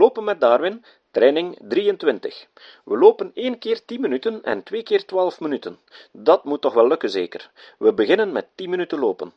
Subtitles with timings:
[0.00, 2.46] Lopen met Darwin, training 23.
[2.84, 5.78] We lopen één keer 10 minuten en twee keer 12 minuten.
[6.12, 7.50] Dat moet toch wel lukken, zeker.
[7.78, 9.32] We beginnen met 10 minuten lopen.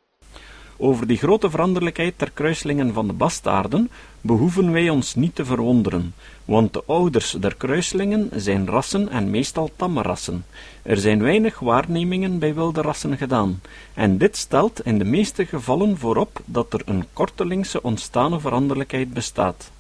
[0.78, 3.92] Over die grote veranderlijkheid der kruislingen van de bastaarden
[4.22, 9.70] behoeven wij ons niet te verwonderen, want de ouders der kruislingen zijn rassen en meestal
[9.76, 10.46] tamme rassen.
[10.84, 13.62] Er zijn weinig waarnemingen bij wilde rassen gedaan,
[13.94, 19.72] en dit stelt in de meeste gevallen voorop dat er een kortelingse ontstane veranderlijkheid bestaat.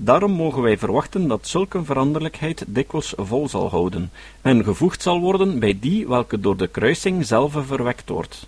[0.00, 4.10] Daarom mogen wij verwachten dat zulke veranderlijkheid dikwijls vol zal houden,
[4.42, 8.46] en gevoegd zal worden bij die welke door de kruising zelf verwekt wordt.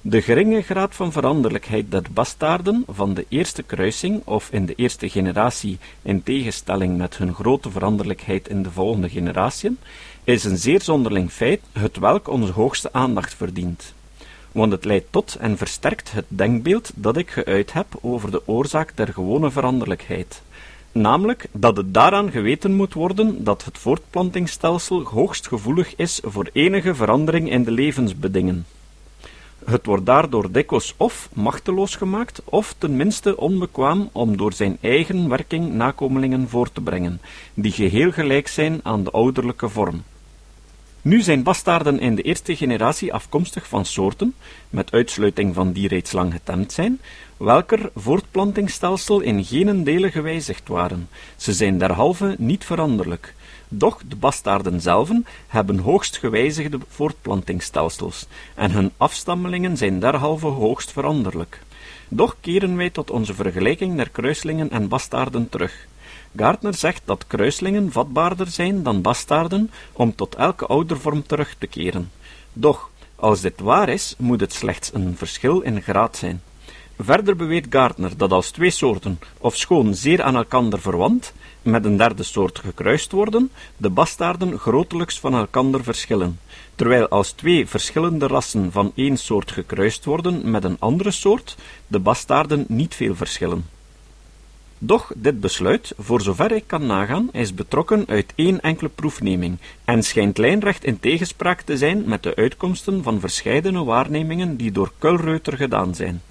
[0.00, 5.08] De geringe graad van veranderlijkheid der bastaarden van de eerste kruising of in de eerste
[5.08, 9.78] generatie in tegenstelling met hun grote veranderlijkheid in de volgende generatiën,
[10.24, 13.94] is een zeer zonderling feit, het welk onze hoogste aandacht verdient.
[14.52, 18.96] Want het leidt tot en versterkt het denkbeeld dat ik geuit heb over de oorzaak
[18.96, 20.42] der gewone veranderlijkheid
[20.92, 26.94] namelijk dat het daaraan geweten moet worden dat het voortplantingsstelsel hoogst gevoelig is voor enige
[26.94, 28.66] verandering in de levensbedingen.
[29.64, 35.72] Het wordt daardoor dikwijls of machteloos gemaakt, of tenminste onbekwaam om door zijn eigen werking
[35.72, 37.20] nakomelingen voor te brengen,
[37.54, 40.02] die geheel gelijk zijn aan de ouderlijke vorm.
[41.02, 44.34] Nu zijn bastaarden in de eerste generatie afkomstig van soorten,
[44.70, 47.00] met uitsluiting van die reeds lang getemd zijn,
[47.36, 51.08] welker voortplantingsstelsel in geen delen gewijzigd waren.
[51.36, 53.34] Ze zijn derhalve niet veranderlijk.
[53.68, 61.62] Doch de bastaarden zelven hebben hoogst gewijzigde voortplantingsstelsels, en hun afstammelingen zijn derhalve hoogst veranderlijk.
[62.08, 65.86] Doch keren wij tot onze vergelijking der kruislingen en bastaarden terug.
[66.36, 72.10] Gardner zegt dat kruislingen vatbaarder zijn dan bastaarden om tot elke oudervorm terug te keren.
[72.52, 76.42] Doch, als dit waar is, moet het slechts een verschil in graad zijn.
[76.98, 82.22] Verder beweert Gardner dat als twee soorten, ofschoon zeer aan elkander verwant, met een derde
[82.22, 86.40] soort gekruist worden, de bastaarden grotelijks van elkander verschillen,
[86.74, 91.98] terwijl als twee verschillende rassen van één soort gekruist worden met een andere soort, de
[91.98, 93.64] bastaarden niet veel verschillen.
[94.82, 100.02] Doch dit besluit, voor zover ik kan nagaan, is betrokken uit één enkele proefneming en
[100.02, 105.56] schijnt lijnrecht in tegenspraak te zijn met de uitkomsten van verscheidene waarnemingen die door Kulreuter
[105.56, 106.22] gedaan zijn.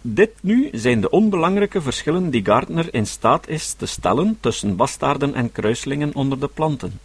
[0.00, 5.34] Dit nu zijn de onbelangrijke verschillen die Gardner in staat is te stellen tussen bastaarden
[5.34, 7.00] en kruislingen onder de planten.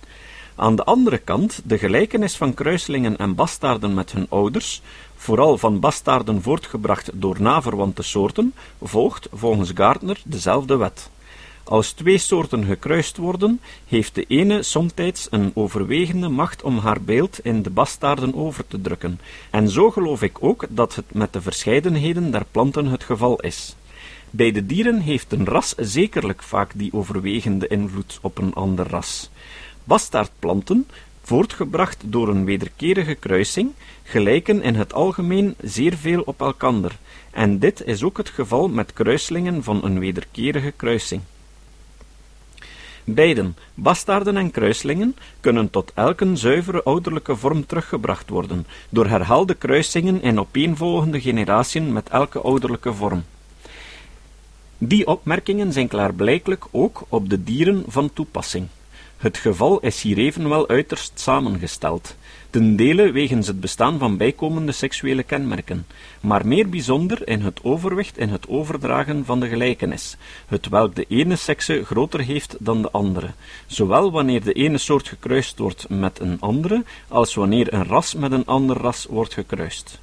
[0.56, 4.82] Aan de andere kant, de gelijkenis van kruislingen en bastaarden met hun ouders,
[5.18, 11.10] vooral van bastaarden voortgebracht door naverwante soorten, volgt volgens Gardner dezelfde wet.
[11.64, 17.40] Als twee soorten gekruist worden, heeft de ene somtijds een overwegende macht om haar beeld
[17.44, 19.20] in de bastaarden over te drukken,
[19.50, 23.76] en zo geloof ik ook dat het met de verscheidenheden der planten het geval is.
[24.30, 29.30] Bij de dieren heeft een ras zekerlijk vaak die overwegende invloed op een ander ras.
[29.84, 30.88] Bastaardplanten,
[31.28, 33.72] voortgebracht door een wederkerige kruising,
[34.04, 36.98] gelijken in het algemeen zeer veel op elkander,
[37.32, 41.22] en dit is ook het geval met kruislingen van een wederkerige kruising.
[43.04, 50.22] Beiden, bastaarden en kruislingen, kunnen tot elke zuivere ouderlijke vorm teruggebracht worden, door herhaalde kruisingen
[50.22, 53.24] in opeenvolgende generatiën met elke ouderlijke vorm.
[54.78, 58.68] Die opmerkingen zijn klaarblijkelijk ook op de dieren van toepassing.
[59.18, 62.16] Het geval is hier evenwel uiterst samengesteld,
[62.50, 65.88] ten dele wegens het bestaan van bijkomende seksuele kenmerken,
[66.22, 70.18] maar meer bijzonder in het overwicht in het overdragen van de gelijkenis,
[70.48, 73.32] het welk de ene sekse groter heeft dan de andere,
[73.68, 78.32] zowel wanneer de ene soort gekruist wordt met een andere, als wanneer een ras met
[78.32, 80.00] een ander ras wordt gekruist.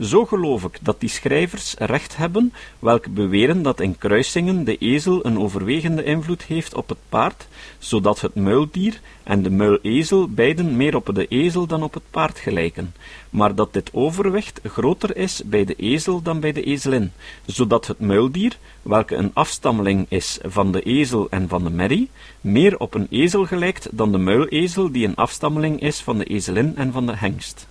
[0.00, 5.26] Zo geloof ik dat die schrijvers recht hebben, welke beweren dat in kruisingen de ezel
[5.26, 7.46] een overwegende invloed heeft op het paard,
[7.78, 12.38] zodat het muildier en de muilezel beiden meer op de ezel dan op het paard
[12.38, 12.94] gelijken,
[13.30, 17.12] maar dat dit overwicht groter is bij de ezel dan bij de ezelin,
[17.46, 22.10] zodat het muildier, welke een afstammeling is van de ezel en van de merrie,
[22.40, 26.76] meer op een ezel gelijkt dan de muilezel die een afstammeling is van de ezelin
[26.76, 27.70] en van de hengst.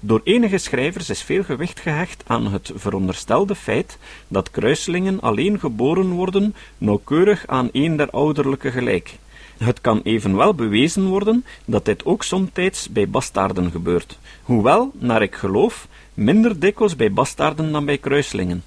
[0.00, 3.98] Door enige schrijvers is veel gewicht gehecht aan het veronderstelde feit
[4.28, 9.18] dat kruiselingen alleen geboren worden nauwkeurig aan een der ouderlijke gelijk.
[9.56, 15.34] Het kan evenwel bewezen worden dat dit ook somtijds bij bastaarden gebeurt, hoewel, naar ik
[15.34, 18.62] geloof, minder dikwijls bij bastaarden dan bij kruiselingen.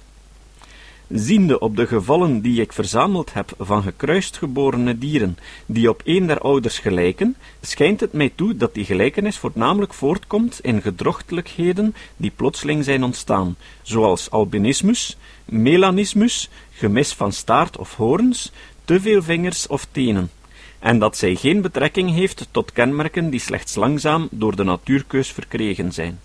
[1.14, 6.26] Ziende op de gevallen die ik verzameld heb van gekruist geborene dieren die op een
[6.26, 12.32] der ouders gelijken, schijnt het mij toe dat die gelijkenis voornamelijk voortkomt in gedrochtelijkheden die
[12.36, 18.52] plotseling zijn ontstaan, zoals albinismus, melanismus, gemis van staart of hoorns,
[18.84, 20.30] te veel vingers of tenen,
[20.78, 25.92] en dat zij geen betrekking heeft tot kenmerken die slechts langzaam door de natuurkeus verkregen
[25.92, 26.20] zijn.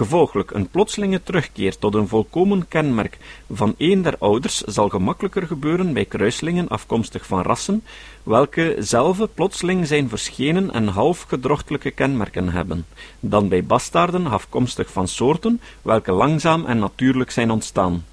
[0.00, 3.18] Gevolglijk, een plotselinge terugkeer tot een volkomen kenmerk
[3.52, 7.82] van een der ouders zal gemakkelijker gebeuren bij kruislingen afkomstig van rassen,
[8.22, 12.86] welke zelve plotseling zijn verschenen en half gedrochtelijke kenmerken hebben,
[13.20, 18.04] dan bij bastaarden afkomstig van soorten, welke langzaam en natuurlijk zijn ontstaan.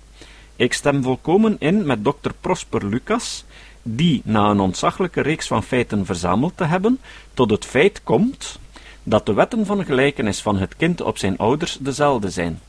[0.56, 3.45] Ik stem volkomen in met dokter Prosper Lucas,
[3.81, 7.00] die, na een ontzaglijke reeks van feiten verzameld te hebben,
[7.33, 8.60] tot het feit komt
[9.09, 12.59] dat de wetten van gelijkenis van het kind op zijn ouders dezelfde zijn.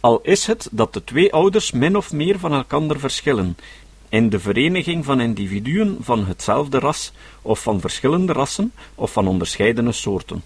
[0.00, 3.56] Al is het dat de twee ouders min of meer van elkander verschillen,
[4.08, 7.12] in de vereniging van individuen van hetzelfde ras,
[7.42, 10.42] of van verschillende rassen, of van onderscheidene soorten.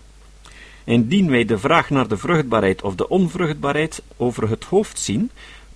[0.84, 5.31] Indien wij de vraag naar de vruchtbaarheid of de onvruchtbaarheid over het hoofd zien,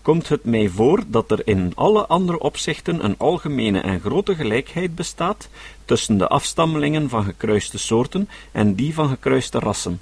[0.07, 4.95] komt het mij voor dat er in alle andere opzichten een algemene en grote gelijkheid
[4.95, 5.49] bestaat
[5.85, 10.01] tussen de afstammelingen van gekruiste soorten en die van gekruiste rassen.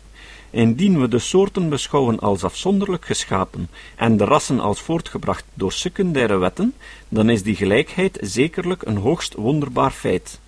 [0.50, 6.36] Indien we de soorten beschouwen als afzonderlijk geschapen en de rassen als voortgebracht door secundaire
[6.36, 6.74] wetten,
[7.08, 10.40] dan is die gelijkheid zekerlijk een hoogst wonderbaar feit.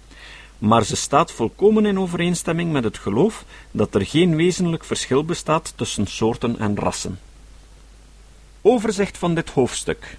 [0.59, 5.73] Maar ze staat volkomen in overeenstemming met het geloof dat er geen wezenlijk verschil bestaat
[5.77, 7.19] tussen soorten en rassen.
[8.69, 10.17] Overzicht van dit hoofdstuk.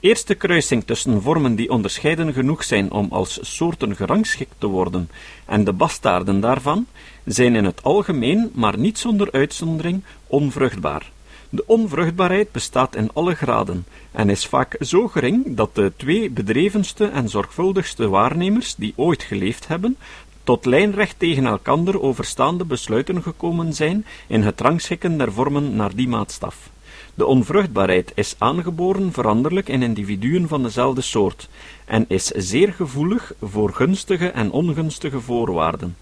[0.00, 5.10] Eerste kruising tussen vormen die onderscheiden genoeg zijn om als soorten gerangschikt te worden,
[5.44, 6.86] en de bastaarden daarvan,
[7.24, 11.10] zijn in het algemeen, maar niet zonder uitzondering, onvruchtbaar.
[11.48, 17.06] De onvruchtbaarheid bestaat in alle graden en is vaak zo gering dat de twee bedrevenste
[17.06, 19.96] en zorgvuldigste waarnemers die ooit geleefd hebben,
[20.44, 26.08] tot lijnrecht tegen elkander overstaande besluiten gekomen zijn in het rangschikken der vormen naar die
[26.08, 26.72] maatstaf.
[27.16, 31.48] De onvruchtbaarheid is aangeboren veranderlijk in individuen van dezelfde soort
[31.84, 35.96] en is zeer gevoelig voor gunstige en ongunstige voorwaarden.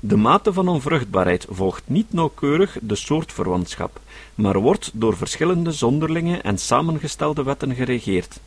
[0.00, 4.00] De mate van onvruchtbaarheid volgt niet nauwkeurig de soortverwantschap,
[4.34, 8.40] maar wordt door verschillende zonderlinge en samengestelde wetten geregeerd.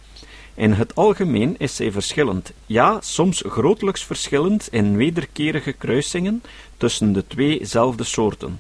[0.53, 6.43] In het algemeen is zij verschillend, ja, soms grotelijks verschillend in wederkerige kruisingen
[6.77, 8.59] tussen de tweezelfde soorten.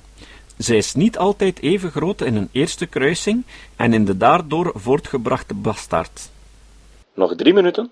[0.59, 3.43] Zij is niet altijd even groot in een eerste kruising
[3.75, 6.29] en in de daardoor voortgebrachte bastaard.
[7.13, 7.91] Nog drie minuten.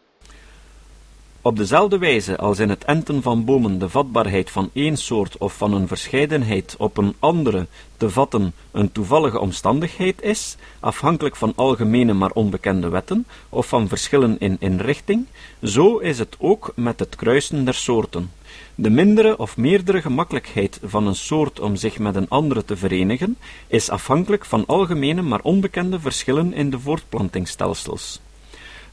[1.41, 5.53] Op dezelfde wijze als in het enten van bomen de vatbaarheid van één soort of
[5.53, 7.67] van een verscheidenheid op een andere
[7.97, 14.39] te vatten een toevallige omstandigheid is, afhankelijk van algemene maar onbekende wetten, of van verschillen
[14.39, 15.25] in inrichting,
[15.63, 18.31] zo is het ook met het kruisen der soorten.
[18.79, 23.37] De mindere of meerdere gemakkelijkheid van een soort om zich met een andere te verenigen,
[23.67, 28.19] is afhankelijk van algemene maar onbekende verschillen in de voortplantingsstelsels.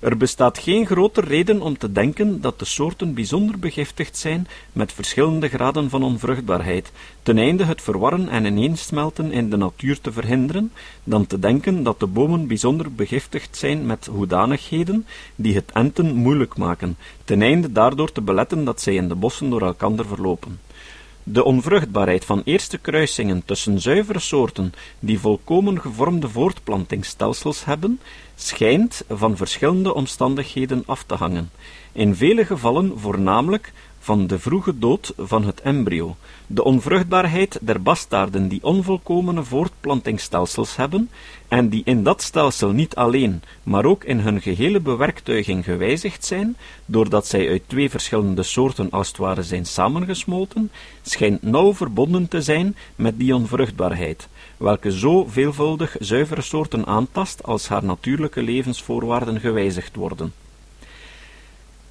[0.05, 4.93] Er bestaat geen grote reden om te denken dat de soorten bijzonder begiftigd zijn met
[4.93, 6.93] verschillende graden van onvruchtbaarheid,
[7.23, 10.73] ten einde het verwarren en ineensmelten in de natuur te verhinderen,
[11.05, 15.06] dan te denken dat de bomen bijzonder begiftigd zijn met hoedanigheden
[15.37, 19.51] die het enten moeilijk maken, ten einde daardoor te beletten dat zij in de bossen
[19.51, 20.59] door elkander verlopen.
[21.26, 28.00] De onvruchtbaarheid van eerste kruisingen tussen zuivere soorten die volkomen gevormde voortplantingsstelsels hebben,
[28.35, 31.50] schijnt van verschillende omstandigheden af te hangen,
[31.93, 33.73] in vele gevallen voornamelijk
[34.05, 41.11] van de vroege dood van het embryo, de onvruchtbaarheid der bastaarden die onvolkomene voortplantingsstelsels hebben
[41.49, 46.56] en die in dat stelsel niet alleen, maar ook in hun gehele bewerktuiging gewijzigd zijn,
[46.87, 50.70] doordat zij uit twee verschillende soorten als het ware zijn samengesmolten,
[51.03, 57.69] schijnt nauw verbonden te zijn met die onvruchtbaarheid, welke zo veelvuldig zuivere soorten aantast als
[57.69, 60.44] haar natuurlijke levensvoorwaarden gewijzigd worden.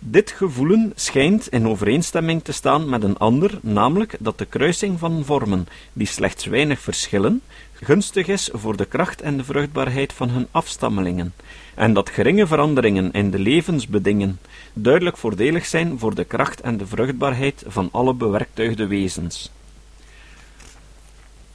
[0.06, 5.26] Dit gevoelen schijnt in overeenstemming te staan met een ander, namelijk dat de kruising van
[5.26, 7.42] vormen, die slechts weinig verschillen,
[7.74, 11.34] gunstig is voor de kracht en de vruchtbaarheid van hun afstammelingen,
[11.76, 14.40] en dat geringe veranderingen in de levensbedingen
[14.74, 19.52] duidelijk voordelig zijn voor de kracht en de vruchtbaarheid van alle bewerktuigde wezens.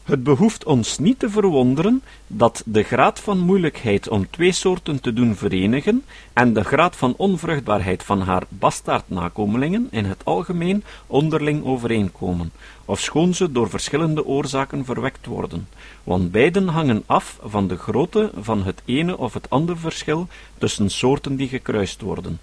[0.09, 5.13] Het behoeft ons niet te verwonderen dat de graad van moeilijkheid om twee soorten te
[5.13, 12.53] doen verenigen en de graad van onvruchtbaarheid van haar bastaardnakomelingen in het algemeen onderling overeenkomen,
[12.85, 15.69] ofschoon ze door verschillende oorzaken verwekt worden,
[16.05, 20.27] want beiden hangen af van de grootte van het ene of het andere verschil
[20.59, 22.39] tussen soorten die gekruist worden.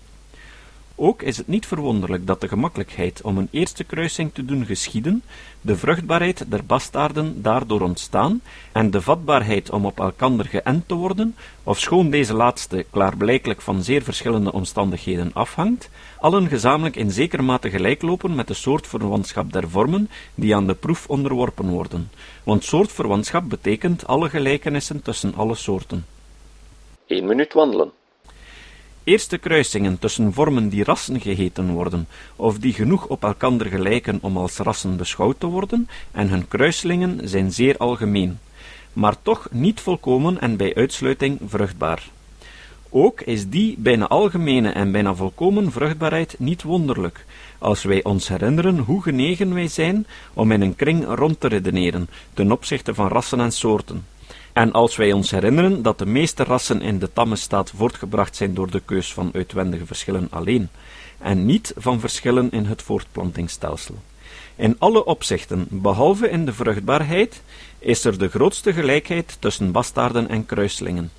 [0.97, 5.23] Ook is het niet verwonderlijk dat de gemakkelijkheid om een eerste kruising te doen geschieden,
[5.61, 11.35] de vruchtbaarheid der bastaarden daardoor ontstaan, en de vatbaarheid om op elkander geënt te worden,
[11.63, 18.35] ofschoon deze laatste klaarblijkelijk van zeer verschillende omstandigheden afhangt, allen gezamenlijk in zekere mate gelijklopen
[18.35, 22.11] met de soortverwantschap der vormen die aan de proef onderworpen worden,
[22.43, 26.05] want soortverwantschap betekent alle gelijkenissen tussen alle soorten.
[27.07, 27.91] 1 minuut wandelen.
[29.05, 34.37] Eerste kruisingen tussen vormen die rassen geheten worden, of die genoeg op elkander gelijken om
[34.37, 38.39] als rassen beschouwd te worden, en hun kruislingen zijn zeer algemeen,
[38.93, 42.09] maar toch niet volkomen en bij uitsluiting vruchtbaar.
[42.89, 47.25] Ook is die bijna algemene en bijna volkomen vruchtbaarheid niet wonderlijk,
[47.57, 52.09] als wij ons herinneren hoe genegen wij zijn om in een kring rond te redeneren
[52.33, 54.05] ten opzichte van rassen en soorten.
[54.55, 58.53] En als wij ons herinneren dat de meeste rassen in de tamme staat voortgebracht zijn
[58.53, 60.69] door de keus van uitwendige verschillen alleen,
[61.17, 63.95] en niet van verschillen in het voortplantingsstelsel.
[64.55, 67.41] In alle opzichten, behalve in de vruchtbaarheid,
[67.79, 71.11] is er de grootste gelijkheid tussen bastaarden en kruislingen.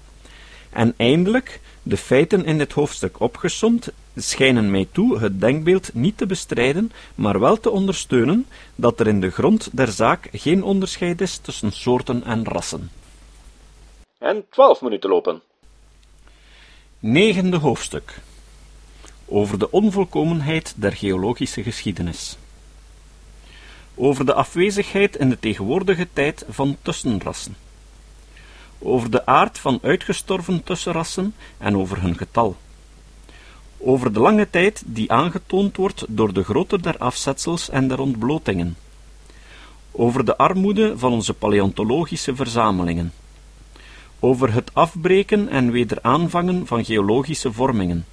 [0.70, 6.26] En eindelijk, de feiten in dit hoofdstuk opgesomd, schijnen mij toe het denkbeeld niet te
[6.26, 11.36] bestrijden, maar wel te ondersteunen dat er in de grond der zaak geen onderscheid is
[11.36, 12.90] tussen soorten en rassen.
[14.18, 15.42] En 12 minuten lopen.
[16.98, 18.20] Negende hoofdstuk
[19.24, 22.36] over de onvolkomenheid der geologische geschiedenis.
[23.94, 27.56] Over de afwezigheid in de tegenwoordige tijd van tussenrassen.
[28.78, 32.56] Over de aard van uitgestorven tussenrassen en over hun getal.
[33.78, 38.76] Over de lange tijd die aangetoond wordt door de grootte der afzetsels en der ontblotingen.
[39.90, 43.12] Over de armoede van onze paleontologische verzamelingen
[44.20, 48.06] over het afbreken en weer aanvangen van geologische vormingen,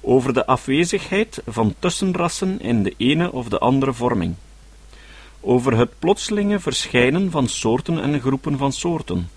[0.00, 4.34] over de afwezigheid van tussenrassen in de ene of de andere vorming,
[5.40, 9.30] over het plotselinge verschijnen van soorten en groepen van soorten,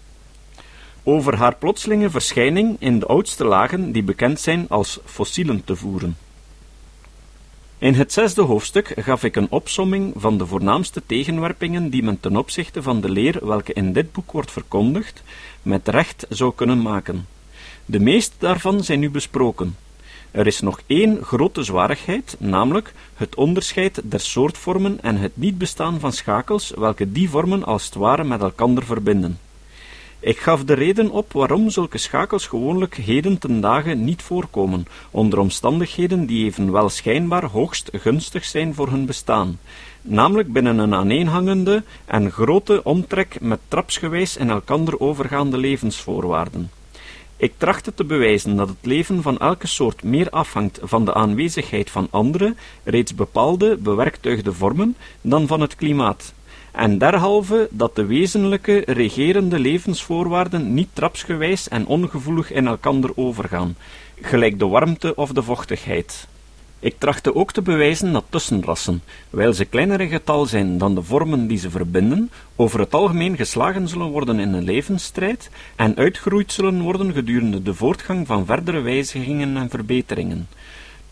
[1.04, 6.18] over haar plotselinge verschijning in de oudste lagen die bekend zijn als fossielen te voeren.
[7.81, 12.35] In het zesde hoofdstuk gaf ik een opsomming van de voornaamste tegenwerpingen die men ten
[12.35, 15.23] opzichte van de leer welke in dit boek wordt verkondigd,
[15.61, 17.27] met recht zou kunnen maken.
[17.85, 19.75] De meeste daarvan zijn nu besproken.
[20.31, 26.00] Er is nog één grote zwarigheid, namelijk het onderscheid der soortvormen en het niet bestaan
[26.00, 29.39] van schakels welke die vormen als het ware met elkander verbinden.
[30.24, 35.40] Ik gaf de reden op waarom zulke schakels gewoonlijk heden ten dagen niet voorkomen, onder
[35.40, 39.60] omstandigheden die evenwel schijnbaar hoogst gunstig zijn voor hun bestaan,
[40.01, 46.72] namelijk binnen een aaneenhangende en grote omtrek met trapsgewijs in elkander overgaande levensvoorwaarden.
[47.38, 51.90] Ik trachtte te bewijzen dat het leven van elke soort meer afhangt van de aanwezigheid
[51.90, 56.34] van andere, reeds bepaalde, bewerktuigde vormen, dan van het klimaat
[56.72, 63.75] en derhalve dat de wezenlijke regerende levensvoorwaarden niet trapsgewijs en ongevoelig in elkander overgaan,
[64.22, 66.28] gelijk de warmte of de vochtigheid.
[66.80, 71.04] Ik trachtte ook te bewijzen dat tussenrassen, wijl ze kleiner in getal zijn dan de
[71.04, 76.51] vormen die ze verbinden, over het algemeen geslagen zullen worden in een levensstrijd en uitgeroeid
[76.51, 80.48] zullen worden gedurende de voortgang van verdere wijzigingen en verbeteringen.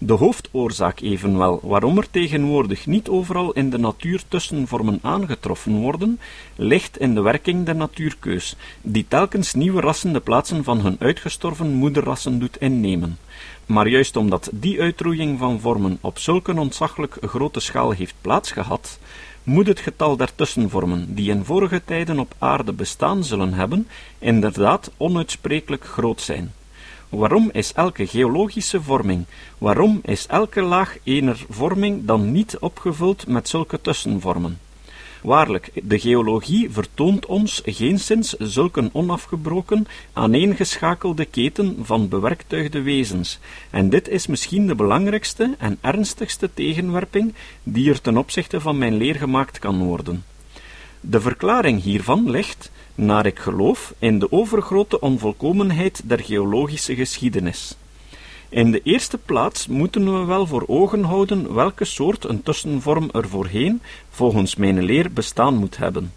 [0.01, 6.19] De hoofdoorzaak evenwel, waarom er tegenwoordig niet overal in de natuur tussenvormen aangetroffen worden,
[6.55, 11.73] ligt in de werking der natuurkeus, die telkens nieuwe rassen de plaatsen van hun uitgestorven
[11.73, 13.17] moederrassen doet innemen.
[13.65, 18.99] Maar juist omdat die uitroeiing van vormen op zulke ontzaglijk grote schaal heeft plaatsgehad,
[19.43, 23.87] moet het getal der tussenvormen, die in vorige tijden op aarde bestaan zullen hebben,
[24.19, 26.53] inderdaad onuitsprekelijk groot zijn.
[27.09, 29.25] Waarom is elke geologische vorming,
[29.57, 34.59] waarom is elke laag ener vorming dan niet opgevuld met zulke tussenvormen?
[35.21, 43.39] Waarlijk, de geologie vertoont ons geenszins zulke onafgebroken, aaneengeschakelde keten van bewerktuigde wezens,
[43.69, 48.97] en dit is misschien de belangrijkste en ernstigste tegenwerping die er ten opzichte van mijn
[48.97, 50.23] leer gemaakt kan worden.
[51.01, 57.75] De verklaring hiervan ligt, naar ik geloof, in de overgrote onvolkomenheid der geologische geschiedenis.
[58.49, 63.29] In de eerste plaats moeten we wel voor ogen houden welke soort een tussenvorm er
[63.29, 66.11] voorheen, volgens mijn leer, bestaan moet hebben.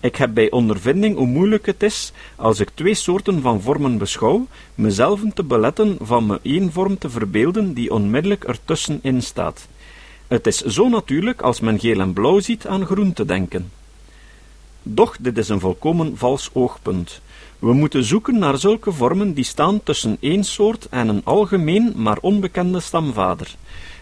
[0.00, 4.46] Ik heb bij ondervinding hoe moeilijk het is, als ik twee soorten van vormen beschouw,
[4.74, 9.68] mezelf te beletten van me één vorm te verbeelden die onmiddellijk ertussenin staat.
[10.26, 13.70] Het is zo natuurlijk als men geel en blauw ziet aan groen te denken.
[14.90, 17.20] Doch dit is een volkomen vals oogpunt.
[17.58, 22.18] We moeten zoeken naar zulke vormen die staan tussen één soort en een algemeen maar
[22.20, 23.54] onbekende stamvader.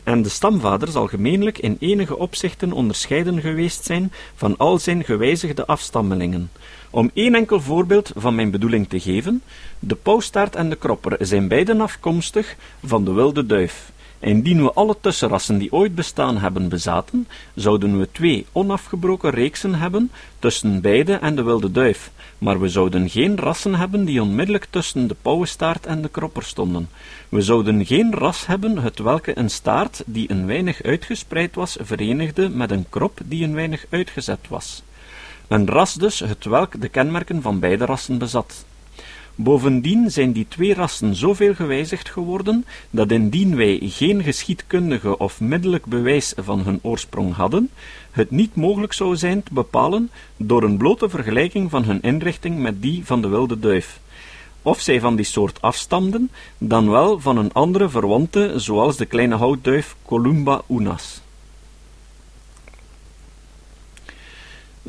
[0.02, 5.66] En de stamvader zal gemeenlijk in enige opzichten onderscheiden geweest zijn van al zijn gewijzigde
[5.66, 6.50] afstammelingen.
[6.90, 9.42] Om één enkel voorbeeld van mijn bedoeling te geven,
[9.78, 13.92] de pauwstaart en de kropper zijn beiden afkomstig van de wilde duif.
[14.26, 20.10] Indien we alle tussenrassen die ooit bestaan hebben bezaten, zouden we twee onafgebroken reeksen hebben
[20.38, 25.06] tussen beide en de wilde duif, maar we zouden geen rassen hebben die onmiddellijk tussen
[25.06, 26.88] de pauwenstaart en de kropper stonden.
[27.28, 32.48] We zouden geen ras hebben het welke een staart die een weinig uitgespreid was verenigde
[32.48, 34.82] met een krop die een weinig uitgezet was.
[35.48, 38.64] Een ras dus het welk de kenmerken van beide rassen bezat.
[39.38, 45.86] Bovendien zijn die twee rassen zoveel gewijzigd geworden, dat indien wij geen geschiedkundige of middelijk
[45.86, 47.70] bewijs van hun oorsprong hadden,
[48.10, 52.82] het niet mogelijk zou zijn te bepalen door een blote vergelijking van hun inrichting met
[52.82, 54.00] die van de wilde duif.
[54.62, 59.34] Of zij van die soort afstamden, dan wel van een andere verwante, zoals de kleine
[59.34, 61.20] houtduif Columba unas.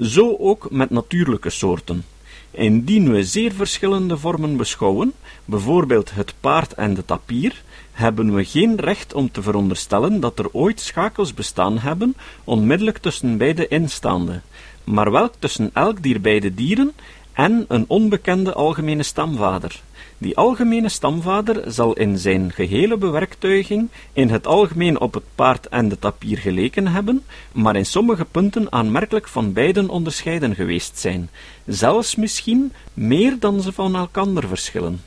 [0.01, 2.05] Zo ook met natuurlijke soorten.
[2.51, 5.13] Indien we zeer verschillende vormen beschouwen,
[5.45, 10.49] bijvoorbeeld het paard en de tapier, hebben we geen recht om te veronderstellen dat er
[10.51, 14.41] ooit schakels bestaan hebben, onmiddellijk tussen beide instaande,
[14.83, 16.93] maar wel tussen elk dier beide dieren
[17.33, 19.81] en een onbekende algemene stamvader.
[20.19, 25.89] Die algemene stamvader zal in zijn gehele bewerktuiging in het algemeen op het paard en
[25.89, 31.29] de tapier geleken hebben, maar in sommige punten aanmerkelijk van beiden onderscheiden geweest zijn,
[31.65, 35.01] zelfs misschien meer dan ze van elkander verschillen.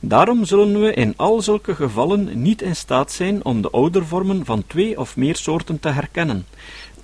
[0.00, 4.64] Daarom zullen we in al zulke gevallen niet in staat zijn om de oudervormen van
[4.66, 6.46] twee of meer soorten te herkennen,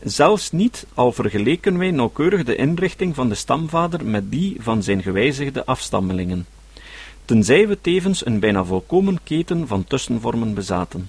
[0.02, 5.02] zelfs niet al vergeleken wij nauwkeurig de inrichting van de stamvader met die van zijn
[5.02, 6.46] gewijzigde afstammelingen
[7.24, 11.08] tenzij we tevens een bijna volkomen keten van tussenvormen bezaten.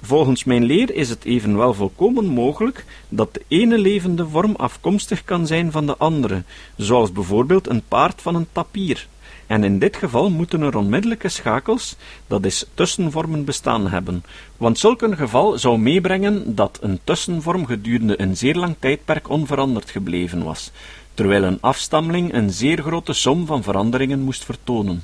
[0.00, 5.46] Volgens mijn leer is het evenwel volkomen mogelijk dat de ene levende vorm afkomstig kan
[5.46, 6.42] zijn van de andere,
[6.76, 9.06] zoals bijvoorbeeld een paard van een tapier,
[9.46, 14.24] en in dit geval moeten er onmiddellijke schakels, dat is tussenvormen, bestaan hebben,
[14.56, 19.90] want zulk een geval zou meebrengen dat een tussenvorm gedurende een zeer lang tijdperk onveranderd
[19.90, 20.70] gebleven was,
[21.14, 25.02] terwijl een afstammeling een zeer grote som van veranderingen moest vertonen.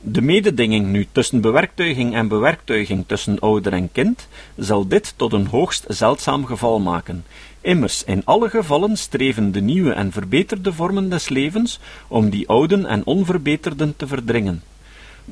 [0.00, 5.46] De mededinging nu tussen bewerktuiging en bewerktuiging tussen ouder en kind zal dit tot een
[5.46, 7.24] hoogst zeldzaam geval maken.
[7.60, 12.86] Immers, in alle gevallen streven de nieuwe en verbeterde vormen des levens om die ouden
[12.86, 14.62] en onverbeterden te verdringen.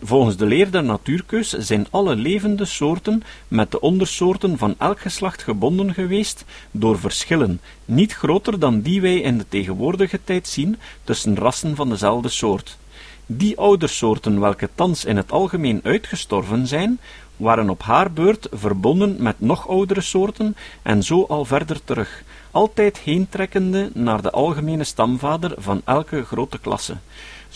[0.03, 5.43] Volgens de leer der natuurkeus zijn alle levende soorten met de ondersoorten van elk geslacht
[5.43, 11.37] gebonden geweest door verschillen, niet groter dan die wij in de tegenwoordige tijd zien tussen
[11.37, 12.79] rassen van dezelfde soort.
[13.27, 16.99] Die oudersoorten welke thans in het algemeen uitgestorven zijn,
[17.37, 22.99] waren op haar beurt verbonden met nog oudere soorten en zo al verder terug, altijd
[22.99, 26.97] heentrekkende naar de algemene stamvader van elke grote klasse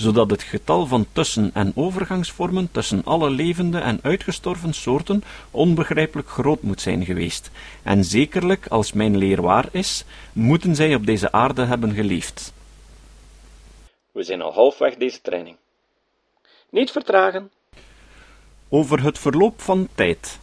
[0.00, 6.62] zodat het getal van tussen- en overgangsvormen tussen alle levende en uitgestorven soorten onbegrijpelijk groot
[6.62, 7.50] moet zijn geweest,
[7.82, 12.52] en zekerlijk, als mijn leer waar is, moeten zij op deze aarde hebben geleefd.
[14.12, 15.56] We zijn al halfweg deze training.
[16.70, 17.50] Niet vertragen.
[18.68, 20.38] Over het verloop van tijd.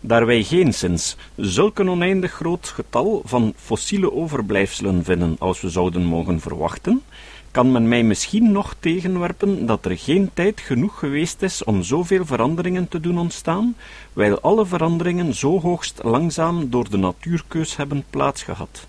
[0.00, 6.04] Daar wij geenszins zulk een oneindig groot getal van fossiele overblijfselen vinden als we zouden
[6.04, 7.02] mogen verwachten,
[7.50, 12.26] kan men mij misschien nog tegenwerpen dat er geen tijd genoeg geweest is om zoveel
[12.26, 13.76] veranderingen te doen ontstaan,
[14.12, 18.86] wijl alle veranderingen zo hoogst langzaam door de natuurkeus hebben plaatsgehad.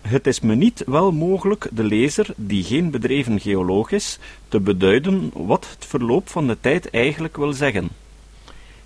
[0.00, 5.30] Het is me niet wel mogelijk de lezer, die geen bedreven geoloog is, te beduiden
[5.32, 7.88] wat het verloop van de tijd eigenlijk wil zeggen.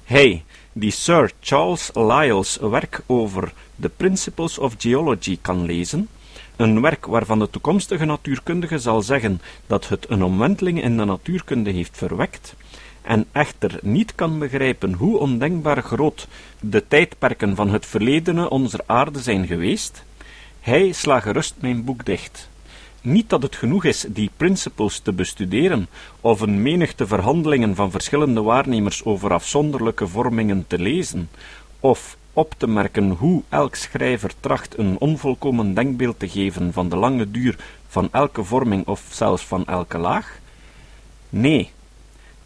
[0.05, 6.09] Hij, die Sir Charles Lyell's werk over The Principles of Geology kan lezen,
[6.59, 11.71] een werk waarvan de toekomstige natuurkundige zal zeggen dat het een omwenteling in de natuurkunde
[11.71, 12.55] heeft verwekt,
[13.03, 16.29] en echter niet kan begrijpen hoe ondenkbaar groot
[16.61, 20.05] de tijdperken van het verledene onze aarde zijn geweest,
[20.61, 22.49] hij sla gerust mijn boek dicht.
[23.01, 25.89] Niet dat het genoeg is die principles te bestuderen,
[26.21, 31.29] of een menigte verhandelingen van verschillende waarnemers over afzonderlijke vormingen te lezen,
[31.81, 36.97] of op te merken hoe elk schrijver tracht een onvolkomen denkbeeld te geven van de
[36.97, 37.57] lange duur
[37.89, 40.39] van elke vorming of zelfs van elke laag?
[41.29, 41.71] Nee.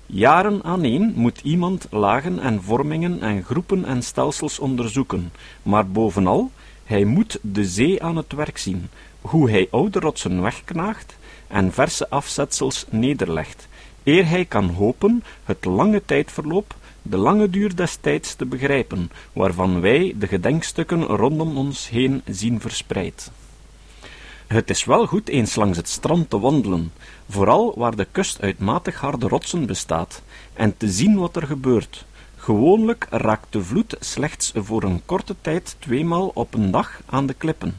[0.06, 6.50] Jaren aaneen moet iemand lagen en vormingen en groepen en stelsels onderzoeken, maar bovenal,
[6.84, 8.88] hij moet de zee aan het werk zien,
[9.20, 11.16] hoe hij oude rotsen wegknaagt,
[11.48, 13.68] en verse afzetsels nederlegt,
[14.04, 19.80] eer hij kan hopen het lange tijdverloop, de lange duur des tijds te begrijpen, waarvan
[19.80, 23.30] wij de gedenkstukken rondom ons heen zien verspreid.
[24.46, 26.92] Het is wel goed eens langs het strand te wandelen,
[27.28, 32.04] vooral waar de kust uit matig harde rotsen bestaat, en te zien wat er gebeurt.
[32.36, 37.34] Gewoonlijk raakt de vloed slechts voor een korte tijd tweemaal op een dag aan de
[37.34, 37.74] klippen.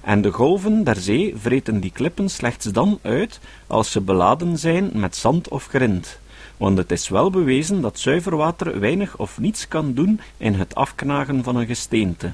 [0.00, 4.90] En de golven der zee vreten die klippen slechts dan uit als ze beladen zijn
[4.94, 6.19] met zand of grind,
[6.60, 10.74] want het is wel bewezen dat zuiver water weinig of niets kan doen in het
[10.74, 12.32] afknagen van een gesteente.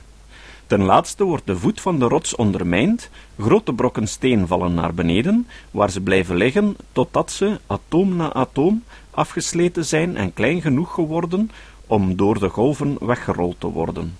[0.67, 5.47] Ten laatste wordt de voet van de rots ondermijnd, grote brokken steen vallen naar beneden,
[5.71, 11.51] waar ze blijven liggen totdat ze, atoom na atoom, afgesleten zijn en klein genoeg geworden
[11.87, 14.19] om door de golven weggerold te worden.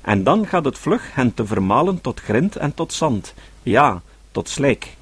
[0.00, 4.48] En dan gaat het vlug hen te vermalen tot grind en tot zand, ja, tot
[4.48, 4.96] slijk.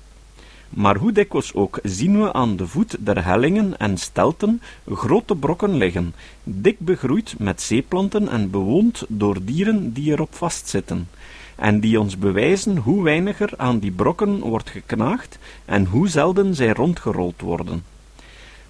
[0.71, 5.77] Maar hoe dikwijls ook zien we aan de voet der hellingen en stelten grote brokken
[5.77, 11.09] liggen, dik begroeid met zeeplanten en bewoond door dieren die erop vastzitten,
[11.57, 16.55] en die ons bewijzen hoe weinig er aan die brokken wordt geknaagd en hoe zelden
[16.55, 17.83] zij rondgerold worden.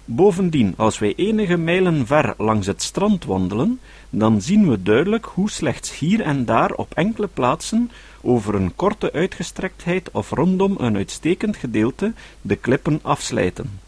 [0.05, 5.49] Bovendien, als wij enige mijlen ver langs het strand wandelen, dan zien we duidelijk hoe
[5.49, 7.91] slechts hier en daar op enkele plaatsen
[8.21, 13.79] over een korte uitgestrektheid of rondom een uitstekend gedeelte de klippen afslijten.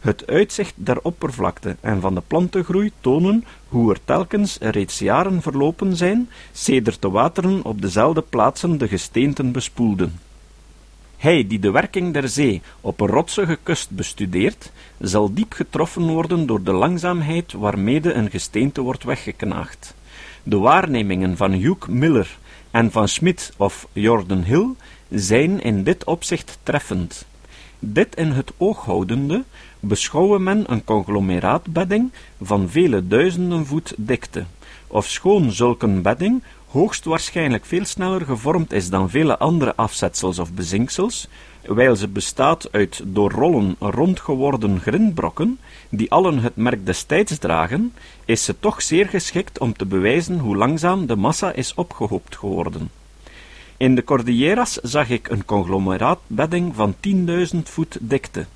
[0.00, 5.96] Het uitzicht der oppervlakte en van de plantengroei tonen hoe er telkens reeds jaren verlopen
[5.96, 10.27] zijn, sedert de wateren op dezelfde plaatsen de gesteenten bespoelden.
[11.18, 16.46] Hij die de werking der zee op een rotsige kust bestudeert, zal diep getroffen worden
[16.46, 19.94] door de langzaamheid waarmede een gesteente wordt weggeknaagd.
[20.42, 22.38] De waarnemingen van Hugh Miller
[22.70, 24.68] en van Smith of Jordan Hill
[25.08, 27.26] zijn in dit opzicht treffend.
[27.78, 29.44] Dit in het oog houdende,
[29.80, 34.44] beschouwen men een conglomeraatbedding van vele duizenden voet dikte,
[34.86, 41.28] ofschoon zulke bedding hoogstwaarschijnlijk veel sneller gevormd is dan vele andere afzetsels of bezinksels,
[41.62, 47.92] wijl ze bestaat uit door rollen rondgeworden grindbrokken, die allen het merk des tijds dragen,
[48.24, 52.90] is ze toch zeer geschikt om te bewijzen hoe langzaam de massa is opgehoopt geworden.
[53.76, 56.94] In de Cordilleras zag ik een conglomeraatbedding van
[57.54, 58.46] 10.000 voet dikte.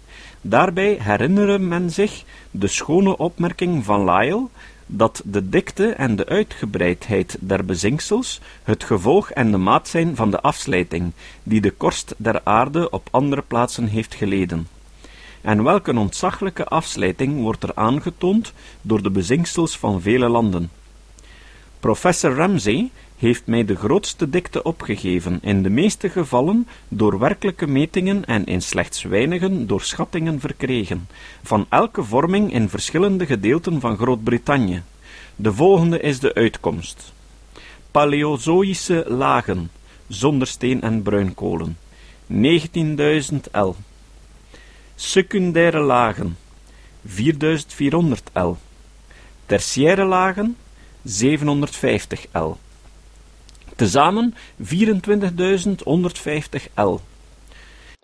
[0.41, 4.47] Daarbij herinnere men zich de schone opmerking van Lyell,
[4.95, 10.31] dat de dikte en de uitgebreidheid der bezinksels het gevolg en de maat zijn van
[10.31, 14.69] de afslijting, die de korst der aarde op andere plaatsen heeft geleden.
[15.41, 18.53] En welke ontzaglijke afslijting wordt er aangetoond
[18.83, 20.71] door de bezinksels van vele landen.
[21.81, 22.91] Professor Ramsay
[23.23, 28.63] heeft mij de grootste dikte opgegeven, in de meeste gevallen door werkelijke metingen en in
[28.63, 31.09] slechts weinigen door schattingen verkregen,
[31.43, 34.83] van elke vorming in verschillende gedeelten van Groot-Brittannië.
[35.37, 37.13] De volgende is de uitkomst.
[37.91, 39.71] Paleozoïsche lagen,
[40.09, 41.79] zonder steen en bruinkolen,
[42.33, 42.41] 19.000
[43.53, 43.71] L.
[44.95, 46.37] Secundaire lagen,
[47.07, 48.53] 4400 L.
[49.47, 50.57] Tertiaire lagen,
[51.03, 52.57] 750 L.
[53.83, 54.65] Tezamen 24.150
[56.75, 57.01] L.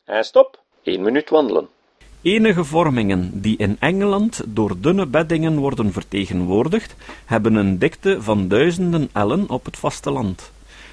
[0.05, 0.59] En stop.
[0.83, 1.69] 1 minuut wandelen.
[2.23, 9.09] Enige vormingen die in Engeland door dunne beddingen worden vertegenwoordigd, hebben een dikte van duizenden
[9.13, 10.53] ellen op het vasteland.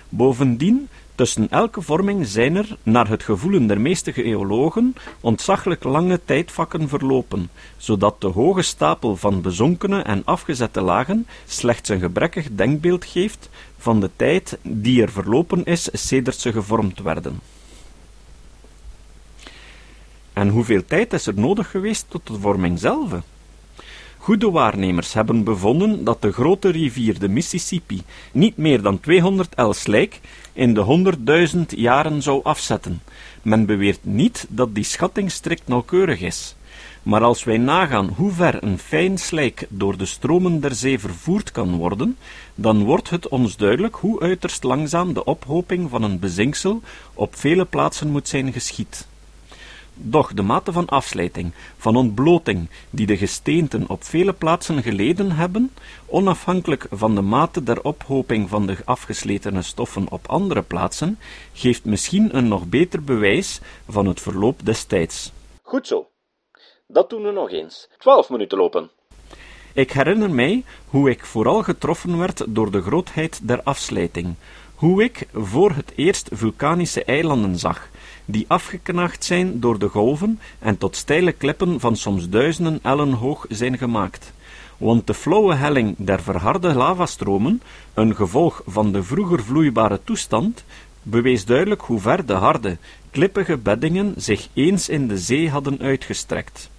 [0.09, 6.89] Bovendien, tussen elke vorming zijn er, naar het gevoelen der meeste geologen, ontzaglijk lange tijdvakken
[6.89, 13.49] verlopen, zodat de hoge stapel van bezonkene en afgezette lagen slechts een gebrekkig denkbeeld geeft
[13.77, 17.39] van de tijd die er verlopen is sedert ze gevormd werden.
[20.33, 23.11] En hoeveel tijd is er nodig geweest tot de vorming zelf?
[24.25, 29.73] Goede waarnemers hebben bevonden dat de grote rivier de Mississippi niet meer dan 200 el
[29.73, 30.19] slijk
[30.53, 31.15] in de
[31.55, 33.01] 100.000 jaren zou afzetten.
[33.41, 36.55] Men beweert niet dat die schatting strikt nauwkeurig is.
[37.03, 41.51] Maar als wij nagaan hoe ver een fijn slijk door de stromen der zee vervoerd
[41.51, 42.17] kan worden,
[42.55, 46.81] dan wordt het ons duidelijk hoe uiterst langzaam de ophoping van een bezinksel
[47.13, 49.07] op vele plaatsen moet zijn geschied.
[49.97, 55.71] Doch de mate van afslijting, van ontbloting, die de gesteenten op vele plaatsen geleden hebben,
[56.05, 61.19] onafhankelijk van de mate der ophoping van de afgesletene stoffen op andere plaatsen,
[61.53, 65.31] geeft misschien een nog beter bewijs van het verloop des tijds.
[65.61, 66.07] Goed zo.
[66.87, 67.89] Dat doen we nog eens.
[67.97, 68.89] Twaalf minuten lopen.
[69.73, 74.35] Ik herinner mij hoe ik vooral getroffen werd door de grootheid der afslijting,
[74.75, 77.89] hoe ik voor het eerst vulkanische eilanden zag,
[78.25, 83.45] die afgeknaagd zijn door de golven en tot steile klippen van soms duizenden ellen hoog
[83.49, 84.33] zijn gemaakt.
[84.77, 87.61] Want de flauwe helling der verharde lavastromen,
[87.93, 90.63] een gevolg van de vroeger vloeibare toestand,
[91.01, 92.77] bewees duidelijk hoe ver de harde,
[93.11, 96.69] klippige beddingen zich eens in de zee hadden uitgestrekt.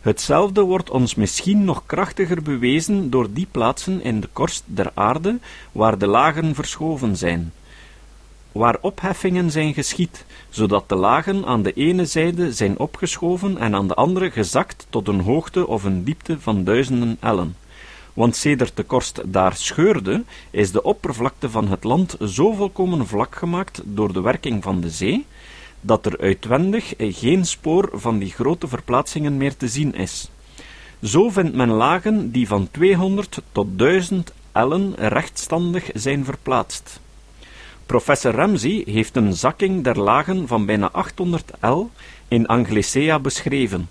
[0.00, 5.38] Hetzelfde wordt ons misschien nog krachtiger bewezen door die plaatsen in de korst der aarde
[5.72, 7.52] waar de lagen verschoven zijn,
[8.52, 13.88] waar opheffingen zijn geschied, zodat de lagen aan de ene zijde zijn opgeschoven en aan
[13.88, 17.56] de andere gezakt tot een hoogte of een diepte van duizenden ellen.
[18.12, 23.34] Want sedert de korst daar scheurde, is de oppervlakte van het land zo volkomen vlak
[23.34, 25.26] gemaakt door de werking van de zee,
[25.80, 30.30] dat er uitwendig geen spoor van die grote verplaatsingen meer te zien is.
[31.02, 37.00] Zo vindt men lagen die van 200 tot 1000 ellen rechtstandig zijn verplaatst.
[37.86, 41.82] Professor Ramsey heeft een zakking der lagen van bijna 800 L
[42.28, 43.88] in Anglicea beschreven,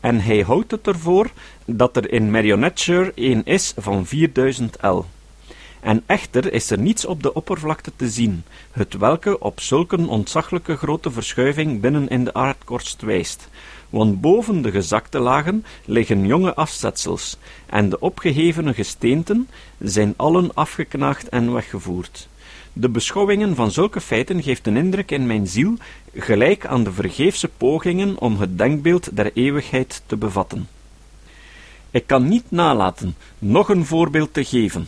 [0.00, 1.30] en hij houdt het ervoor
[1.64, 5.04] dat er in Marionetshire een is van 4000 L.
[5.80, 10.76] En echter is er niets op de oppervlakte te zien, het welke op zulke ontzaglijke
[10.76, 13.48] grote verschuiving binnen in de aardkorst wijst,
[13.90, 21.28] want boven de gezakte lagen liggen jonge afzetsels, en de opgehevene gesteenten zijn allen afgeknaagd
[21.28, 22.28] en weggevoerd.
[22.72, 25.74] De beschouwingen van zulke feiten geeft een indruk in mijn ziel,
[26.14, 30.68] gelijk aan de vergeefse pogingen om het denkbeeld der eeuwigheid te bevatten.
[31.90, 34.86] Ik kan niet nalaten nog een voorbeeld te geven.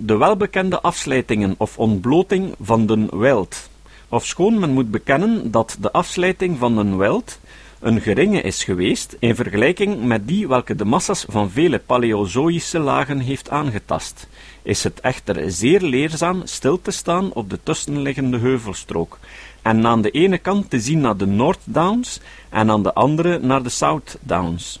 [0.00, 3.70] De welbekende afslijtingen of ontbloting van den wild.
[4.08, 7.38] Ofschoon men moet bekennen dat de afslijting van den wild
[7.80, 13.18] een geringe is geweest in vergelijking met die welke de massa's van vele paleozoïsche lagen
[13.18, 14.28] heeft aangetast,
[14.62, 19.18] is het echter zeer leerzaam stil te staan op de tussenliggende heuvelstrook
[19.62, 23.38] en aan de ene kant te zien naar de North Downs en aan de andere
[23.38, 24.80] naar de South Downs.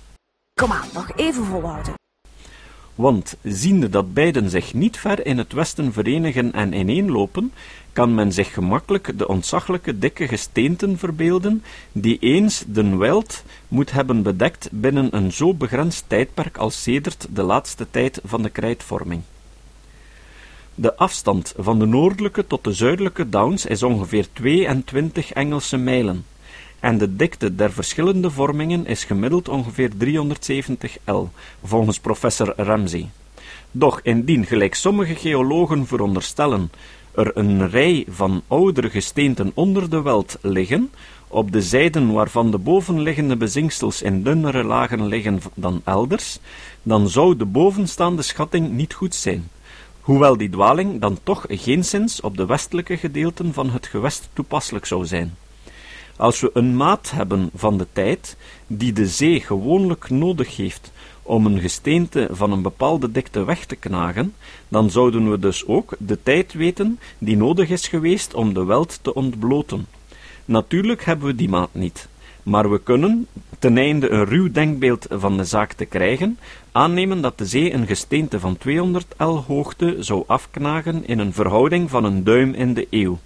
[0.54, 1.94] Kom aan, nog even volhouden.
[2.98, 7.52] Want, ziende dat beiden zich niet ver in het westen verenigen en ineenlopen,
[7.92, 14.22] kan men zich gemakkelijk de ontzaglijke dikke gesteenten verbeelden, die eens den wild moet hebben
[14.22, 19.22] bedekt binnen een zo begrensd tijdperk als sedert de laatste tijd van de krijtvorming.
[20.74, 26.24] De afstand van de noordelijke tot de zuidelijke Downs is ongeveer 22 Engelse mijlen,
[26.80, 31.22] en de dikte der verschillende vormingen is gemiddeld ongeveer 370 L,
[31.64, 33.10] volgens professor Ramsey.
[33.70, 36.70] Doch indien, gelijk sommige geologen veronderstellen,
[37.14, 40.90] er een rij van oudere gesteenten onder de weld liggen,
[41.28, 46.38] op de zijden waarvan de bovenliggende bezinksels in dunnere lagen liggen dan elders,
[46.82, 49.48] dan zou de bovenstaande schatting niet goed zijn,
[50.00, 55.06] hoewel die dwaling dan toch geenszins op de westelijke gedeelten van het gewest toepasselijk zou
[55.06, 55.36] zijn.
[56.18, 61.46] Als we een maat hebben van de tijd, die de zee gewoonlijk nodig heeft om
[61.46, 64.34] een gesteente van een bepaalde dikte weg te knagen,
[64.68, 68.98] dan zouden we dus ook de tijd weten die nodig is geweest om de weld
[69.02, 69.86] te ontbloten.
[70.44, 72.08] Natuurlijk hebben we die maat niet,
[72.42, 73.26] maar we kunnen,
[73.58, 76.38] ten einde een ruw denkbeeld van de zaak te krijgen,
[76.72, 81.90] aannemen dat de zee een gesteente van 200 L hoogte zou afknagen in een verhouding
[81.90, 83.18] van een duim in de eeuw.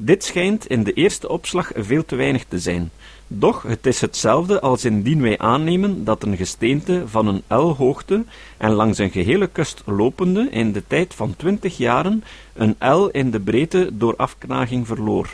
[0.00, 2.90] Dit schijnt in de eerste opslag veel te weinig te zijn.
[3.26, 8.24] Doch het is hetzelfde als indien wij aannemen dat een gesteente van een L hoogte
[8.56, 13.30] en langs een gehele kust lopende in de tijd van twintig jaren een L in
[13.30, 15.28] de breedte door afknaging verloor.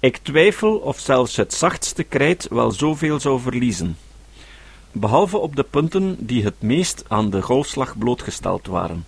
[0.00, 3.96] Ik twijfel of zelfs het zachtste krijt wel zoveel zou verliezen,
[4.92, 9.04] behalve op de punten die het meest aan de golfslag blootgesteld waren,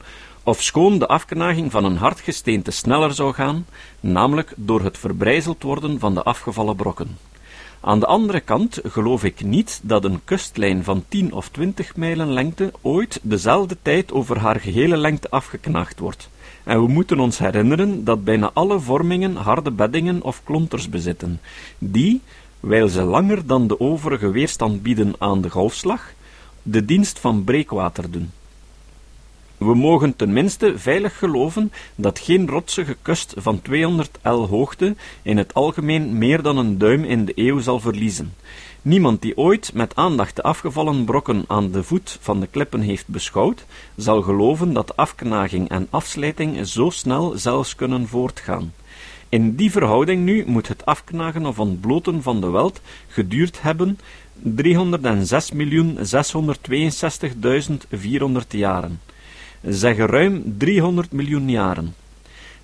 [0.48, 3.66] ofschoon de afknaging van een hard gesteente sneller zou gaan,
[4.00, 7.18] namelijk door het verbrijzeld worden van de afgevallen brokken.
[7.80, 12.32] Aan de andere kant geloof ik niet dat een kustlijn van 10 of 20 mijlen
[12.32, 16.28] lengte ooit dezelfde tijd over haar gehele lengte afgeknaagd wordt.
[16.64, 21.40] En we moeten ons herinneren dat bijna alle vormingen harde beddingen of klonters bezitten,
[21.78, 22.20] die,
[22.60, 26.12] wijl ze langer dan de overige weerstand bieden aan de golfslag,
[26.62, 28.30] de dienst van breekwater doen.
[29.58, 35.54] We mogen tenminste veilig geloven dat geen rotsige kust van 200 L hoogte in het
[35.54, 38.34] algemeen meer dan een duim in de eeuw zal verliezen.
[38.82, 43.08] Niemand die ooit met aandacht de afgevallen brokken aan de voet van de klippen heeft
[43.08, 43.64] beschouwd,
[43.96, 48.72] zal geloven dat afknaging en afslijting zo snel zelfs kunnen voortgaan.
[49.28, 53.98] In die verhouding nu moet het afknagen of ontbloten van de weld geduurd hebben
[54.42, 54.48] 306.662.400
[58.48, 59.00] jaren
[59.62, 61.94] zeggen ruim 300 miljoen jaren.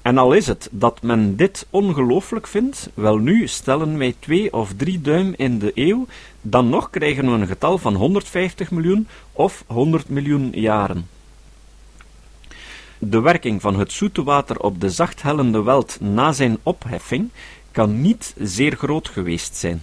[0.02, 4.72] En al is het dat men dit ongelooflijk vindt, wel nu stellen wij twee of
[4.76, 6.06] drie duim in de eeuw,
[6.40, 11.08] dan nog krijgen we een getal van 150 miljoen of 100 miljoen jaren.
[12.98, 17.30] De werking van het zoete water op de zachthellende welt na zijn opheffing
[17.70, 19.82] kan niet zeer groot geweest zijn,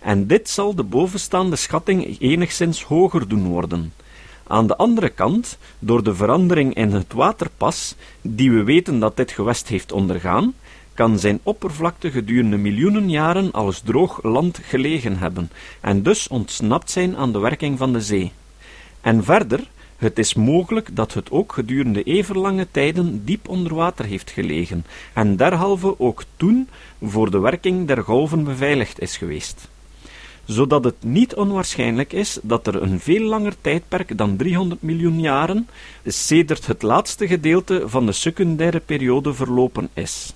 [0.00, 3.92] en dit zal de bovenstaande schatting enigszins hoger doen worden.
[4.46, 9.30] Aan de andere kant, door de verandering in het waterpas, die we weten dat dit
[9.30, 10.54] gewest heeft ondergaan,
[10.94, 15.50] kan zijn oppervlakte gedurende miljoenen jaren als droog land gelegen hebben,
[15.80, 18.32] en dus ontsnapt zijn aan de werking van de zee.
[19.00, 24.04] En verder, het is mogelijk dat het ook gedurende even lange tijden diep onder water
[24.04, 26.68] heeft gelegen, en derhalve ook toen
[27.02, 29.70] voor de werking der golven beveiligd is geweest
[30.52, 35.68] zodat het niet onwaarschijnlijk is dat er een veel langer tijdperk dan 300 miljoen jaren
[36.04, 40.32] sedert het laatste gedeelte van de secundaire periode verlopen is.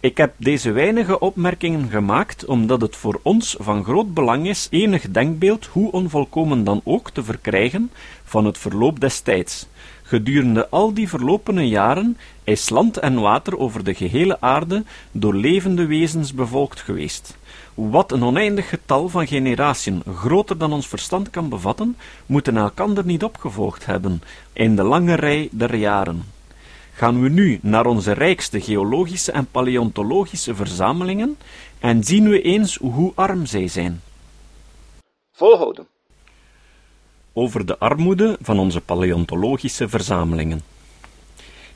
[0.00, 5.10] Ik heb deze weinige opmerkingen gemaakt omdat het voor ons van groot belang is enig
[5.10, 7.90] denkbeeld, hoe onvolkomen dan ook, te verkrijgen
[8.24, 9.66] van het verloop des tijds.
[10.02, 15.86] Gedurende al die verlopene jaren is land en water over de gehele aarde door levende
[15.86, 17.36] wezens bevolkt geweest.
[17.76, 23.24] Wat een oneindig getal van generatiën, groter dan ons verstand kan bevatten, moeten elkander niet
[23.24, 26.24] opgevolgd hebben in de lange rij der jaren.
[26.92, 31.38] Gaan we nu naar onze rijkste geologische en paleontologische verzamelingen
[31.78, 34.00] en zien we eens hoe arm zij zijn.
[35.32, 35.86] Volhouden.
[37.32, 40.60] Over de armoede van onze paleontologische verzamelingen.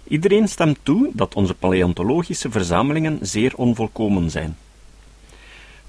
[0.04, 4.56] Iedereen stemt toe dat onze paleontologische verzamelingen zeer onvolkomen zijn.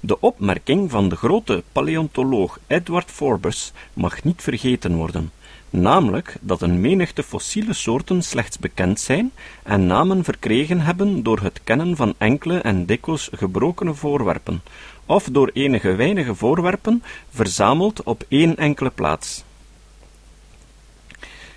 [0.04, 5.30] De opmerking van de grote paleontoloog Edward Forbes mag niet vergeten worden,
[5.70, 11.60] namelijk dat een menigte fossiele soorten slechts bekend zijn en namen verkregen hebben door het
[11.64, 14.62] kennen van enkele en dikwijls gebrokene voorwerpen,
[15.06, 19.44] of door enige weinige voorwerpen verzameld op één enkele plaats.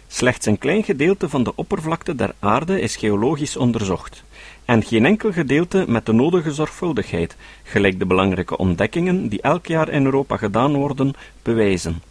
[0.08, 4.24] Slechts een klein gedeelte van de oppervlakte der aarde is geologisch onderzocht
[4.66, 9.90] en geen enkel gedeelte met de nodige zorgvuldigheid, gelijk de belangrijke ontdekkingen die elk jaar
[9.90, 12.02] in Europa gedaan worden, bewijzen.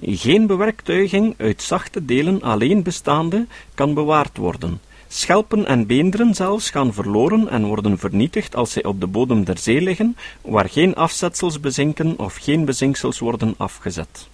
[0.00, 4.80] Geen bewerktuiging uit zachte delen alleen bestaande kan bewaard worden.
[5.08, 9.58] Schelpen en beenderen zelfs gaan verloren en worden vernietigd als zij op de bodem der
[9.58, 14.28] zee liggen, waar geen afzetsels bezinken of geen bezinksels worden afgezet.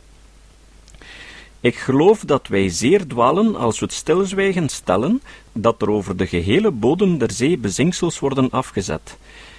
[1.63, 6.27] Ik geloof dat wij zeer dwalen als we het stilzwijgen stellen dat er over de
[6.27, 9.19] gehele bodem der zee bezinksels worden afgezet,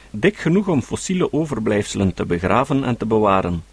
[0.10, 3.64] dik genoeg om fossiele overblijfselen te begraven en te bewaren.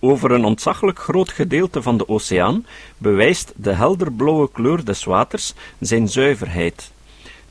[0.00, 2.66] Over een ontzaglijk groot gedeelte van de oceaan
[2.98, 6.90] bewijst de helderblauwe kleur des waters zijn zuiverheid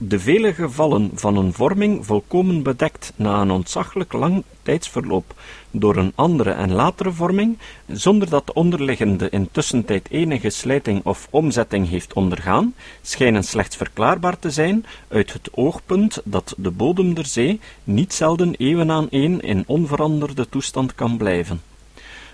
[0.04, 5.34] de vele gevallen van een vorming volkomen bedekt na een ontzaglijk lang tijdsverloop
[5.72, 11.28] door een andere en latere vorming, zonder dat de onderliggende in tussentijd enige slijting of
[11.30, 17.26] omzetting heeft ondergaan, schijnen slechts verklaarbaar te zijn uit het oogpunt dat de bodem der
[17.26, 21.62] zee niet zelden eeuwen aan een in onveranderde toestand kan blijven.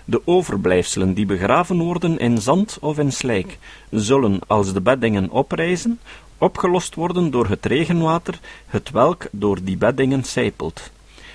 [0.04, 3.58] De overblijfselen die begraven worden in zand of in slijk,
[3.90, 6.00] zullen, als de beddingen oprijzen,
[6.38, 10.90] opgelost worden door het regenwater, het welk door die beddingen sijpelt.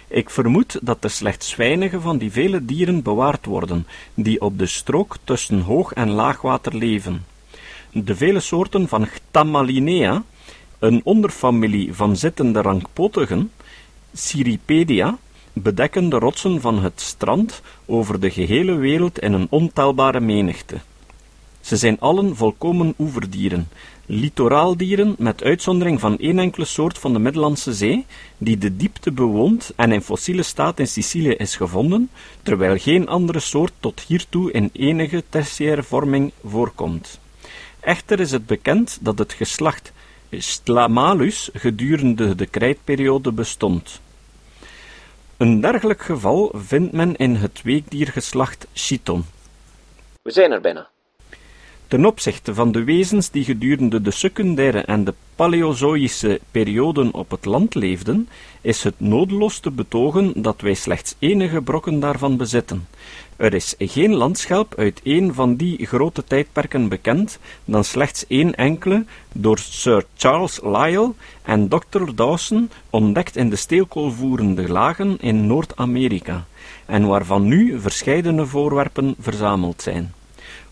[0.08, 4.66] Ik vermoed dat er slechts weinige van die vele dieren bewaard worden, die op de
[4.66, 7.26] strook tussen hoog- en laagwater leven.
[7.92, 10.24] De vele soorten van Ghtamalinea,
[10.80, 13.52] een onderfamilie van zittende rankpotigen,
[14.14, 15.18] Cirripedia,
[15.54, 20.78] bedekken de rotsen van het strand over de gehele wereld in een ontelbare menigte.
[21.62, 23.68] Ze zijn allen volkomen oeverdieren,
[24.14, 28.06] litoraaldieren met uitzondering van één enkele soort van de Middellandse Zee,
[28.38, 32.10] die de diepte bewoont en in fossiele staat in Sicilië is gevonden,
[32.42, 37.20] terwijl geen andere soort tot hiertoe in enige tertiaire vorming voorkomt.
[37.80, 39.92] Echter is het bekend dat het geslacht
[40.30, 44.02] Stlamalus gedurende de krijtperiode bestond.
[45.38, 49.26] Een dergelijk geval vindt men in het weekdiergeslacht Chiton.
[50.22, 50.93] We zijn er bijna.
[51.94, 57.46] Ten opzichte van de wezens die gedurende de secundaire en de paleozoïsche perioden op het
[57.46, 58.30] land leefden,
[58.62, 62.88] is het nodeloos te betogen dat wij slechts enige brokken daarvan bezitten.
[63.36, 69.06] Er is geen landschelp uit een van die grote tijdperken bekend, dan slechts één enkele,
[69.32, 71.12] door Sir Charles Lyell
[71.44, 72.16] en Dr.
[72.16, 76.46] Dawson ontdekt in de steelkoolvoerende lagen in Noord-Amerika,
[76.86, 80.14] en waarvan nu verscheidene voorwerpen verzameld zijn.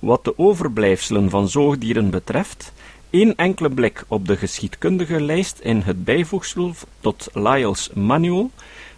[0.01, 2.73] Wat de overblijfselen van zoogdieren betreft,
[3.11, 8.51] Eén enkele blik op de geschiedkundige lijst in het bijvoegsel tot Lyell's Manual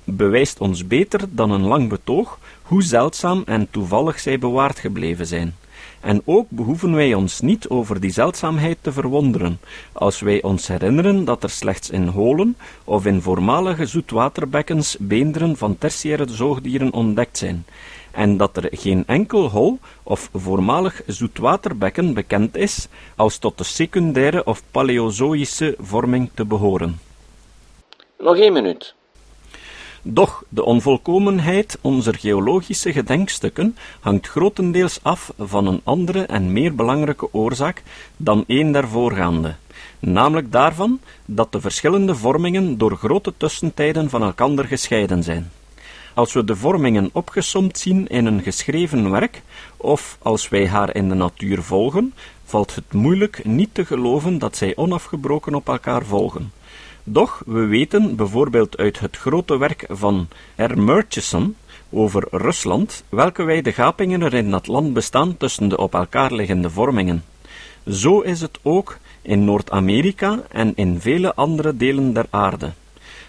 [0.03, 5.55] bewijst ons beter dan een lang betoog hoe zeldzaam en toevallig zij bewaard gebleven zijn.
[5.99, 9.59] En ook behoeven wij ons niet over die zeldzaamheid te verwonderen,
[9.91, 15.77] als wij ons herinneren dat er slechts in holen of in voormalige zoetwaterbekkens beenderen van
[15.77, 17.65] tertiaire zoogdieren ontdekt zijn,
[18.13, 24.45] en dat er geen enkel hol of voormalig zoetwaterbekken bekend is als tot de secundaire
[24.45, 26.99] of paleozoïsche vorming te behoren.
[28.17, 28.95] Nog één minuut.
[30.05, 37.33] Doch de onvolkomenheid onze geologische gedenkstukken hangt grotendeels af van een andere en meer belangrijke
[37.33, 37.83] oorzaak
[38.17, 39.55] dan een der voorgaande,
[39.99, 45.51] namelijk daarvan dat de verschillende vormingen door grote tussentijden van elkander gescheiden zijn.
[46.13, 49.41] Als we de vormingen opgesomd zien in een geschreven werk,
[49.77, 52.13] of als wij haar in de natuur volgen,
[52.45, 56.51] valt het moeilijk niet te geloven dat zij onafgebroken op elkaar volgen.
[57.03, 60.77] Doch we weten bijvoorbeeld uit het grote werk van R.
[60.77, 61.55] Murchison
[61.89, 66.69] over Rusland, welke wijde gapingen er in dat land bestaan tussen de op elkaar liggende
[66.69, 67.23] vormingen.
[67.87, 72.71] Zo is het ook in Noord-Amerika en in vele andere delen der aarde.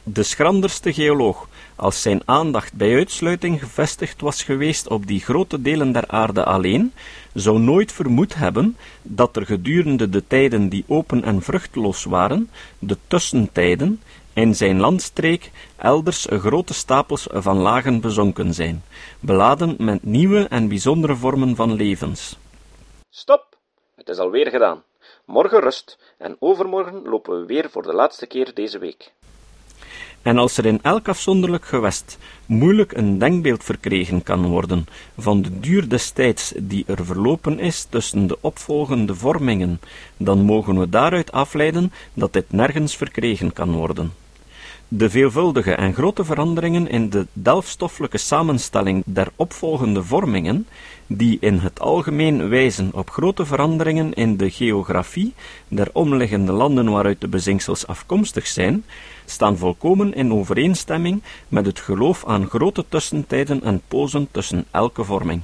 [0.02, 5.92] De schranderste geoloog, als zijn aandacht bij uitsluiting gevestigd was geweest op die grote delen
[5.92, 6.92] der aarde alleen,
[7.34, 12.96] zou nooit vermoed hebben dat er gedurende de tijden die open en vruchtloos waren, de
[13.06, 14.02] tussentijden,
[14.32, 18.82] in zijn landstreek elders grote stapels van lagen bezonken zijn,
[19.20, 22.36] beladen met nieuwe en bijzondere vormen van levens.
[23.10, 23.56] Stop!
[23.96, 24.82] Het is alweer gedaan.
[25.24, 29.12] Morgen rust en overmorgen lopen we weer voor de laatste keer deze week.
[30.24, 34.86] En als er in elk afzonderlijk gewest moeilijk een denkbeeld verkregen kan worden
[35.18, 39.80] van de duur des tijds die er verlopen is tussen de opvolgende vormingen,
[40.16, 44.12] dan mogen we daaruit afleiden dat dit nergens verkregen kan worden.
[44.96, 50.66] De veelvuldige en grote veranderingen in de delfstoffelijke samenstelling der opvolgende vormingen,
[51.06, 55.34] die in het algemeen wijzen op grote veranderingen in de geografie
[55.68, 58.84] der omliggende landen waaruit de bezinksels afkomstig zijn,
[59.24, 65.42] staan volkomen in overeenstemming met het geloof aan grote tussentijden en pozen tussen elke vorming.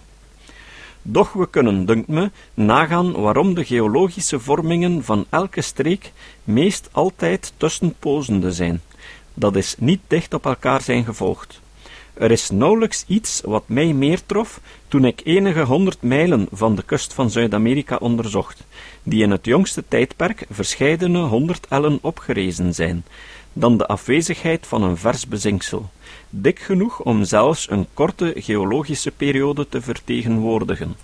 [1.02, 6.12] Doch we kunnen, dunkt me, nagaan waarom de geologische vormingen van elke streek
[6.44, 8.80] meest altijd tussenpozende zijn
[9.34, 11.60] dat is niet dicht op elkaar zijn gevolgd.
[12.14, 16.82] Er is nauwelijks iets wat mij meer trof toen ik enige honderd mijlen van de
[16.82, 18.64] kust van Zuid-Amerika onderzocht,
[19.02, 23.04] die in het jongste tijdperk verscheidene honderd ellen opgerezen zijn,
[23.52, 25.90] dan de afwezigheid van een vers bezinksel,
[26.30, 30.96] dik genoeg om zelfs een korte geologische periode te vertegenwoordigen.